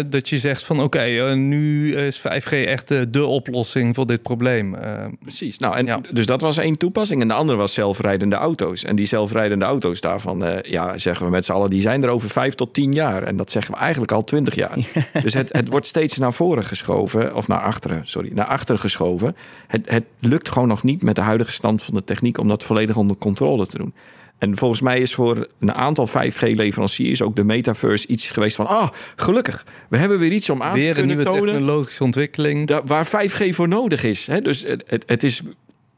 [0.09, 4.75] dat je zegt van oké, nu is 5G echt de oplossing voor dit probleem.
[5.21, 5.57] Precies.
[5.57, 5.99] Nou, en Ja.
[6.11, 7.21] dus dat was één toepassing.
[7.21, 8.83] En de andere was zelfrijdende auto's.
[8.83, 12.09] En die zelfrijdende auto's daarvan, eh, ja, zeggen we met z'n allen, die zijn er
[12.09, 13.23] over vijf tot tien jaar.
[13.23, 14.77] En dat zeggen we eigenlijk al twintig jaar.
[15.23, 19.35] Dus het, het wordt steeds naar voren geschoven, of naar achteren, sorry, naar achteren geschoven.
[19.67, 22.63] Het, het lukt gewoon nog niet met de huidige stand van de techniek om dat
[22.63, 23.93] volledig onder controle te doen.
[24.37, 28.87] En volgens mij is voor een aantal 5G-leveranciers ook de metaverse iets geweest van, ah,
[29.15, 32.67] gelukkig, we hebben weer iets om aan te weer een kunnen nieuwe technologische ontwikkeling.
[32.67, 34.27] da- waar 5G voor nodig is.
[34.27, 34.41] Hè?
[34.41, 35.41] Dus het, het, is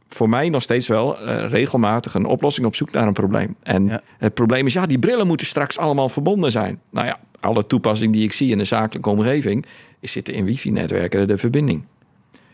[0.08, 3.56] voor mij nog steeds wel eh, regelmatig een oplossing op zoek naar een probleem.
[3.63, 4.02] En Ja.
[4.17, 6.80] het probleem is, ja, die brillen moeten straks allemaal verbonden zijn.
[6.91, 9.65] Nou ja, alle toepassingen die ik zie in de zakelijke omgeving,
[9.99, 11.84] is zitten in wifi-netwerken de verbinding.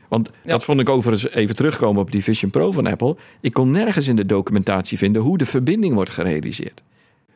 [0.08, 0.52] Want Ja.
[0.52, 3.16] dat vond ik overigens even terugkomen op die Vision Pro van Apple.
[3.42, 6.84] Ik kon nergens in de documentatie vinden hoe de verbinding wordt gerealiseerd.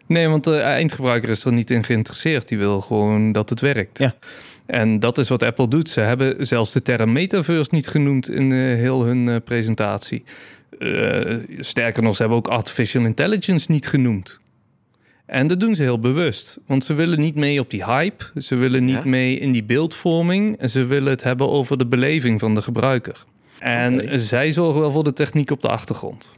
[0.06, 2.48] Nee, want de eindgebruiker is er niet in geïnteresseerd.
[2.48, 4.00] Die wil gewoon dat het werkt.
[4.00, 4.16] Ja.
[4.66, 5.90] En dat is wat Apple doet.
[5.90, 10.24] Ze hebben zelfs de term metaverse niet genoemd in eh, heel hun eh, presentatie.
[10.80, 14.40] Eh, sterker nog, ze hebben ook artificial intelligence niet genoemd.
[15.30, 16.58] En dat doen ze heel bewust.
[16.66, 18.26] Want ze willen niet mee op die hype.
[18.42, 19.02] Ze willen niet Ja?
[19.06, 20.58] mee in die beeldvorming.
[20.58, 23.26] En ze willen het hebben over de beleving van de gebruiker.
[23.60, 26.34] En zij zorgen wel voor de techniek op de achtergrond.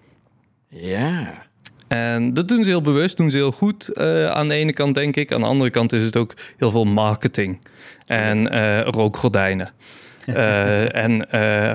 [0.67, 1.45] Ja.
[1.87, 3.87] En dat doen ze heel bewust, doen ze heel goed.
[3.89, 5.31] eh, aan de ene kant, denk ik.
[5.31, 7.59] Aan de andere kant is het ook heel veel marketing
[8.05, 9.71] en eh, rookgordijnen.
[10.25, 11.27] Eh, en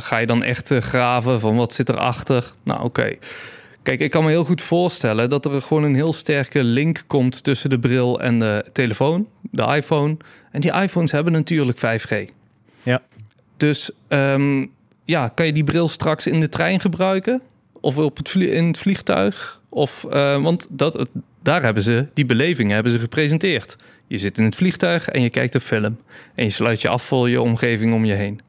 [0.03, 2.45] ga je dan echt graven van wat zit erachter?
[2.63, 3.17] Nou, oké.
[3.87, 7.45] Kijk, ik kan me heel goed voorstellen dat er gewoon een heel sterke link komt
[7.45, 10.17] tussen de bril en de telefoon, de iPhone.
[10.51, 12.25] En die iPhones hebben natuurlijk 5G.
[12.83, 13.03] Ja.
[13.57, 14.67] Dus ehm,
[15.05, 17.41] ja, kan je die bril straks in de trein gebruiken?
[17.81, 19.61] Of op het vlie- in het vliegtuig?
[19.69, 21.07] Of, eh, want dat,
[21.43, 23.77] daar hebben ze, die beleving hebben ze gepresenteerd.
[24.07, 25.99] Je zit in het vliegtuig en je kijkt een film.
[26.35, 28.41] En je sluit je af voor je omgeving om je heen.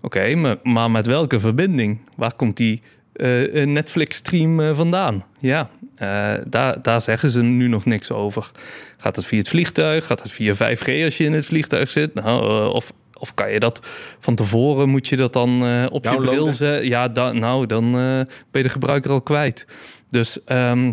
[0.00, 2.00] Oké, maar met welke verbinding?
[2.16, 5.24] Waar komt die eh, Netflix-stream eh, vandaan?
[5.38, 8.50] Ja, eh, daar, daar zeggen ze nu nog niks over.
[8.96, 10.06] Gaat het via het vliegtuig?
[10.06, 12.14] Gaat het via 5G als je in het vliegtuig zit?
[12.14, 13.86] Nou, of, of kan je dat
[14.20, 16.88] van tevoren, moet je dat dan op je bril zetten?
[16.88, 19.66] Ja, da- nou, dan ben je de gebruiker al kwijt.
[20.10, 20.92] Dus ehm,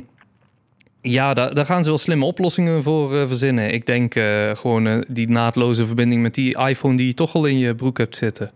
[1.02, 3.74] ja, daar, daar gaan ze wel slimme oplossingen voor verzinnen.
[3.74, 4.14] Ik denk
[4.54, 8.16] gewoon die naadloze verbinding met die iPhone die je toch al in je broek hebt
[8.16, 8.52] zitten.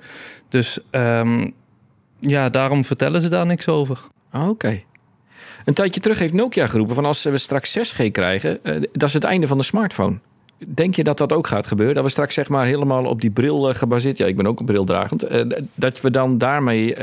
[0.50, 1.48] Dus ehm,
[2.28, 4.00] ja, daarom vertellen ze daar niks over.
[4.30, 4.82] Ah, Oké.
[5.66, 9.14] Een tijdje terug heeft Nokia geroepen van als we straks 6G krijgen, eh, dat is
[9.14, 10.20] het einde van de smartphone.
[10.68, 11.96] Denk je dat dat ook gaat gebeuren?
[11.96, 14.60] Dat we straks zeg maar helemaal op die bril eh, gebaseerd, ja ik ben ook
[14.60, 15.42] een brildragend, eh,
[15.76, 16.96] dat we dan daarmee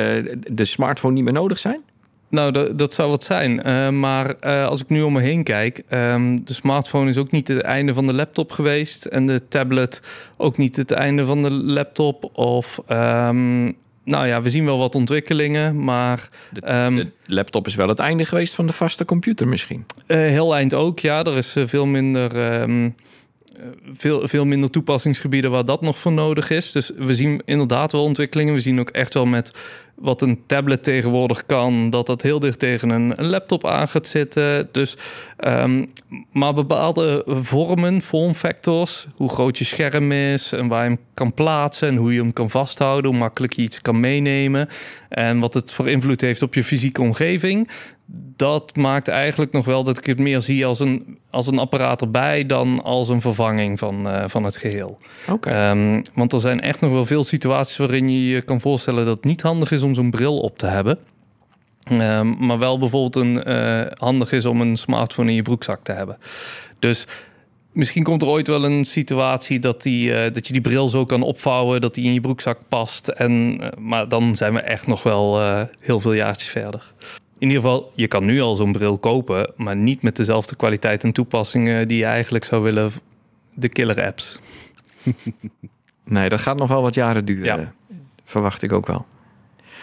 [0.48, 1.80] de smartphone niet meer nodig zijn?
[2.28, 3.54] Nou, dat, zou wat zijn.
[3.98, 7.62] Maar als ik nu om me heen kijk, ehm, de smartphone is ook niet het
[7.62, 9.04] einde van de laptop geweest.
[9.04, 10.02] En de tablet
[10.36, 12.30] ook niet het einde van de laptop.
[12.32, 13.72] Of ehm,
[14.04, 17.98] nou ja, we zien wel wat ontwikkelingen, maar De, ehm, de laptop is wel het
[17.98, 19.86] einde geweest van de vaste computer misschien.
[20.06, 20.98] eh, heel eind ook.
[20.98, 22.36] Ja, er is eh, veel minder.
[22.38, 23.62] ehm, eh,
[23.96, 26.72] veel, veel minder toepassingsgebieden waar dat nog voor nodig is.
[26.72, 28.54] Dus we zien inderdaad wel ontwikkelingen.
[28.54, 29.52] We zien ook echt wel met
[30.00, 34.68] wat een tablet tegenwoordig kan, dat dat heel dicht tegen een, laptop aan gaat zitten.
[34.72, 34.96] Dus,
[35.36, 35.86] ehm,
[36.32, 41.88] maar bepaalde vormen, vormfactors, hoe groot je scherm is en waar je hem kan plaatsen
[41.88, 44.68] en hoe je hem kan vasthouden, hoe makkelijk je iets kan meenemen
[45.08, 47.68] en wat het voor invloed heeft op je fysieke omgeving.
[48.36, 52.00] Dat maakt eigenlijk nog wel dat ik het meer zie als een, als een apparaat
[52.00, 54.98] erbij dan als een vervanging van, eh, van het geheel.
[55.28, 55.50] Oké.
[55.50, 59.16] Ehm, want er zijn echt nog wel veel situaties waarin je je kan voorstellen dat
[59.16, 60.98] het niet handig is om zo'n bril op te hebben.
[61.84, 65.92] Ehm, maar wel bijvoorbeeld een, eh, handig is om een smartphone in je broekzak te
[65.92, 66.18] hebben.
[66.78, 67.06] Dus
[67.72, 71.04] misschien komt er ooit wel een situatie dat, die, eh, dat je die bril zo
[71.04, 73.08] kan opvouwen dat die in je broekzak past.
[73.08, 75.40] En, maar dan zijn we echt nog wel
[75.80, 76.92] heel veel jaartjes verder.
[77.40, 81.04] In ieder geval, je kan nu al zo'n bril kopen, maar niet met dezelfde kwaliteit
[81.04, 82.90] en toepassingen die je eigenlijk zou willen.
[83.54, 84.38] De killer apps.
[86.04, 87.44] Nee, dat gaat nog wel wat jaren duren.
[87.60, 87.72] Ja.
[88.24, 89.06] Verwacht ik ook wel.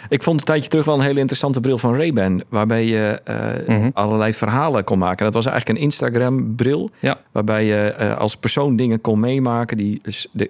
[0.08, 2.42] Ik vond een tijdje terug wel een hele interessante bril van Ray-Ban...
[2.48, 3.90] waarbij je eh, Mhm.
[3.92, 5.24] allerlei verhalen kon maken.
[5.24, 6.90] Dat was eigenlijk een Instagram-bril...
[6.98, 7.20] Ja.
[7.32, 9.76] waarbij je eh, als persoon dingen kon meemaken.
[9.76, 10.00] Die,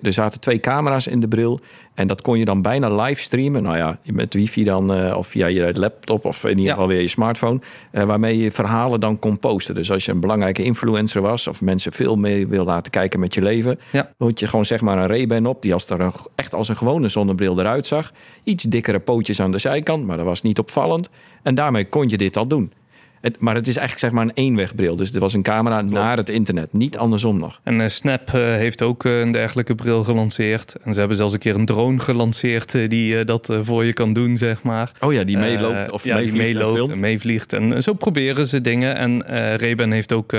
[0.02, 1.60] er zaten twee camera's in de bril...
[1.98, 3.62] en dat kon je dan bijna live streamen.
[3.62, 6.24] Nou ja, met wifi dan, eh, of via je laptop...
[6.24, 6.72] of in ieder Ja.
[6.72, 7.60] geval weer je smartphone...
[7.90, 9.74] eh, waarmee je verhalen dan kon posten.
[9.74, 11.46] Dus als je een belangrijke influencer was...
[11.46, 13.78] of mensen veel mee wil laten kijken met je leven...
[13.90, 14.12] Ja.
[14.34, 15.62] je gewoon zeg maar een Ray-Ban op...
[15.62, 18.12] die als er een, echt als een gewone zonnebril eruit zag.
[18.44, 21.08] Iets dikkere pootjes aan de zijkant, maar dat was niet opvallend.
[21.42, 22.72] En daarmee kon je dit al doen.
[23.20, 24.96] Het, maar het is eigenlijk zeg maar een eenwegbril.
[24.96, 27.60] Dus er was een camera naar het internet, niet andersom nog.
[27.62, 30.76] En eh, Snap eh, heeft ook eh, een dergelijke bril gelanceerd.
[30.82, 34.36] En ze hebben zelfs een keer een drone gelanceerd die dat voor je kan doen,
[34.36, 34.92] zeg maar.
[35.00, 37.52] Oh ja, die meeloopt of ja, die meevliegt en meeloopt en meevliegt.
[37.52, 38.96] En zo proberen ze dingen.
[38.96, 39.22] En
[39.58, 40.32] Ray-Ban heeft ook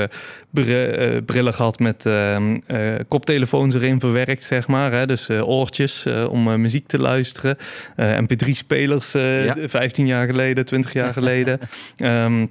[0.49, 4.91] bri- brillen gehad met ehm, eh, koptelefoons erin verwerkt, zeg maar.
[4.91, 5.05] Hè?
[5.05, 7.57] Dus oortjes om muziek te luisteren.
[7.95, 9.55] Eh, MP3-spelers eh, Ja.
[9.67, 11.59] 15 jaar geleden, 20 jaar geleden.
[11.97, 12.45] Ehm,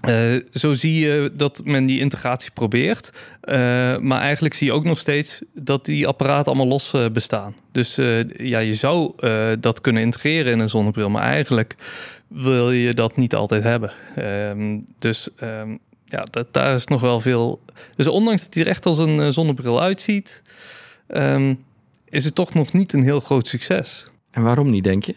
[0.00, 3.12] eh, zo zie je dat men die integratie probeert.
[3.40, 3.56] Eh,
[3.98, 7.54] maar eigenlijk zie je ook nog steeds dat die apparaten allemaal los eh, bestaan.
[7.72, 7.94] Dus
[8.36, 9.12] ja, je zou
[9.60, 11.10] dat kunnen integreren in een zonnebril.
[11.10, 11.74] Maar eigenlijk
[12.28, 13.92] wil je dat niet altijd hebben.
[14.16, 17.60] Ehm, dus ehm, ja, dat, daar is nog wel veel...
[17.96, 20.42] Dus ondanks dat hij er echt als een zonnebril uitziet...
[21.06, 21.54] ehm,
[22.08, 24.06] is het toch nog niet een heel groot succes.
[24.30, 25.14] En waarom niet, denk je?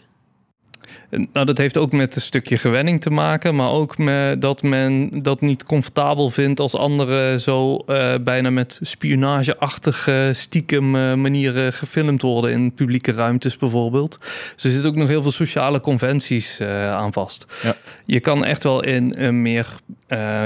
[1.32, 5.22] Nou, dat heeft ook met een stukje gewenning te maken, maar ook met dat men
[5.22, 12.22] dat niet comfortabel vindt als anderen zo eh, bijna met spionageachtige stiekem eh, manieren gefilmd
[12.22, 14.18] worden in publieke ruimtes bijvoorbeeld.
[14.54, 17.46] Dus er zitten ook nog heel veel sociale conventies eh, aan vast.
[17.62, 17.76] Ja.
[18.04, 19.66] Je kan echt wel in een meer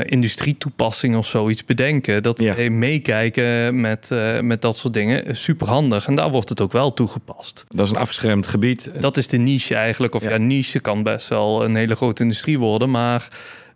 [0.02, 2.22] industrietoepassing of zoiets bedenken.
[2.22, 2.70] Dat Ja.
[2.70, 4.10] meekijken met,
[4.42, 6.06] met dat soort dingen super handig.
[6.06, 7.64] En daar wordt het ook wel toegepast.
[7.68, 8.90] Dat is een afgeschermd gebied.
[9.00, 10.14] Dat is de niche eigenlijk.
[10.14, 10.30] Of Ja.
[10.30, 13.28] ja, niche kan best wel een hele grote industrie worden, maar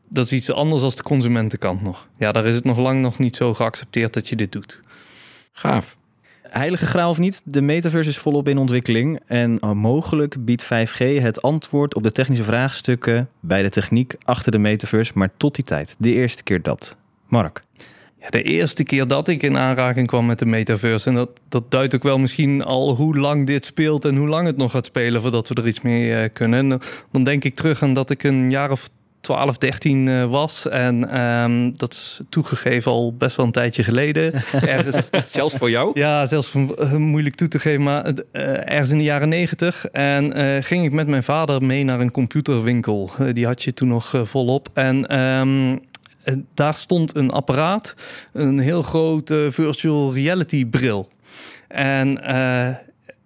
[0.08, 2.08] dat is iets anders als de consumentenkant nog.
[2.18, 4.80] Ja, daar is het nog lang nog niet zo geaccepteerd dat je dit doet.
[5.52, 5.96] Gaaf.
[6.42, 9.20] Heilige graal of niet, de metaverse is volop in ontwikkeling.
[9.26, 14.58] En mogelijk biedt 5G het antwoord op de technische vraagstukken bij de techniek achter de
[14.58, 15.12] metaverse.
[15.14, 16.96] Maar tot die tijd, de eerste keer dat.
[17.28, 17.62] Mark.
[18.20, 21.70] Ja, de eerste keer dat ik in aanraking kwam met de metaverse, en dat, dat
[21.70, 24.84] duidt ook wel misschien al hoe lang dit speelt en hoe lang het nog gaat
[24.84, 26.58] spelen voordat we er iets mee eh, kunnen.
[26.72, 26.80] En
[27.10, 28.88] dan- denk ik terug aan dat ik een jaar of
[29.20, 30.68] 12, 13 eh, was.
[30.68, 34.32] En ehm, dat is toegegeven al best wel een tijdje geleden.
[34.76, 35.90] Ergens Zelfs voor jou?
[35.94, 39.86] Ja, zelfs van, eh, moeilijk toe te geven, maar ergens in de jaren negentig.
[39.86, 40.32] En
[40.64, 43.10] ging ik met mijn vader mee naar een computerwinkel.
[43.32, 44.68] Die had je toen nog volop.
[44.74, 45.76] En ehm,
[46.22, 47.94] eh, daar stond een apparaat,
[48.32, 51.08] een heel grote virtual reality bril.
[51.68, 52.74] En eh,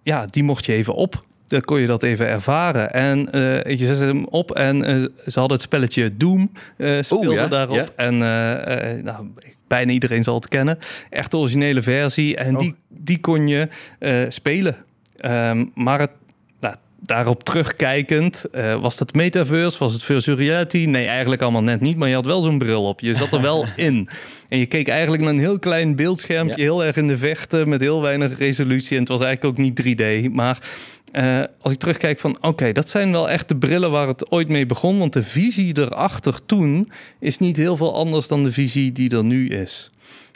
[0.03, 1.23] ja, die mocht je even op.
[1.47, 2.93] Dan kon je dat even ervaren.
[2.93, 4.83] En eh, je zette hem op en
[5.25, 7.75] ze hadden het spelletje Doom eh speelde ja, daarop.
[7.75, 7.85] ja.
[7.95, 8.17] En
[9.03, 9.27] nou,
[9.67, 10.77] bijna iedereen zal het kennen.
[11.09, 12.35] Echt de originele versie.
[12.35, 12.59] En Oh.
[12.59, 13.67] die, die kon je
[14.29, 14.75] spelen.
[15.17, 16.11] Ehm, maar het,
[17.05, 19.77] daarop terugkijkend, eh, was dat metaverse?
[19.79, 20.85] Was het virtual reality?
[20.85, 21.97] Nee, eigenlijk allemaal net niet.
[21.97, 22.99] Maar je had wel zo'n bril op.
[22.99, 24.09] Je zat er wel in.
[24.49, 26.57] En je keek eigenlijk naar een heel klein beeldschermpje.
[26.57, 26.63] Ja.
[26.63, 27.69] Heel erg in de vechten.
[27.69, 28.93] Met heel weinig resolutie.
[28.93, 30.31] En het was eigenlijk ook niet 3D.
[30.31, 30.59] Maar
[31.11, 32.37] eh, als ik terugkijk van...
[32.41, 34.99] Oké, dat zijn wel echt de brillen waar het ooit mee begon.
[34.99, 39.23] Want de visie erachter toen is niet heel veel anders dan de visie die er
[39.23, 39.91] nu is.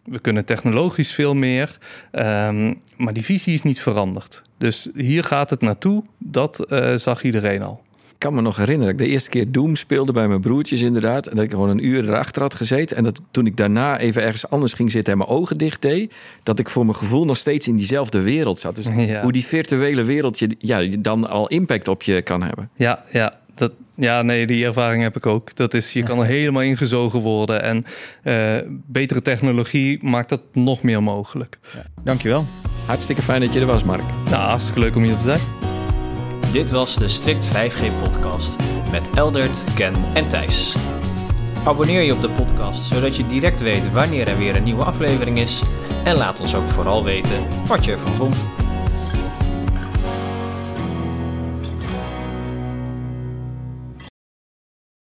[0.09, 1.77] We kunnen technologisch veel meer,
[2.11, 4.41] ehm, maar die visie is niet veranderd.
[4.57, 7.81] Dus hier gaat het naartoe, dat uh, zag iedereen al.
[7.95, 10.81] Ik kan me nog herinneren dat ik de eerste keer Doom speelde bij mijn broertjes
[10.81, 11.27] inderdaad.
[11.27, 12.97] En dat ik gewoon een uur erachter had gezeten.
[12.97, 16.13] En dat toen ik daarna even ergens anders ging zitten en mijn ogen dicht deed.
[16.43, 18.75] Dat ik voor mijn gevoel nog steeds in diezelfde wereld zat.
[18.75, 19.21] Dus Ja.
[19.21, 22.69] hoe die virtuele wereld je, ja, dan al impact op je kan hebben.
[22.75, 25.55] Ja, ja, dat, ja, nee, die ervaring heb ik ook.
[25.55, 27.61] Dat is, je kan er helemaal ingezogen worden.
[27.61, 27.83] En
[28.23, 31.59] eh, betere technologie maakt dat nog meer mogelijk.
[32.03, 32.45] Dankjewel.
[32.85, 34.03] Hartstikke fijn dat je er was, Mark.
[34.29, 35.39] Nou, hartstikke leuk om hier te zijn.
[36.51, 38.55] Dit was de Strict 5G podcast
[38.91, 40.75] met Eldert, Ken en Thijs.
[41.65, 45.37] Abonneer je op de podcast zodat je direct weet wanneer er weer een nieuwe aflevering
[45.37, 45.63] is.
[46.03, 48.45] En laat ons ook vooral weten wat je ervan vond.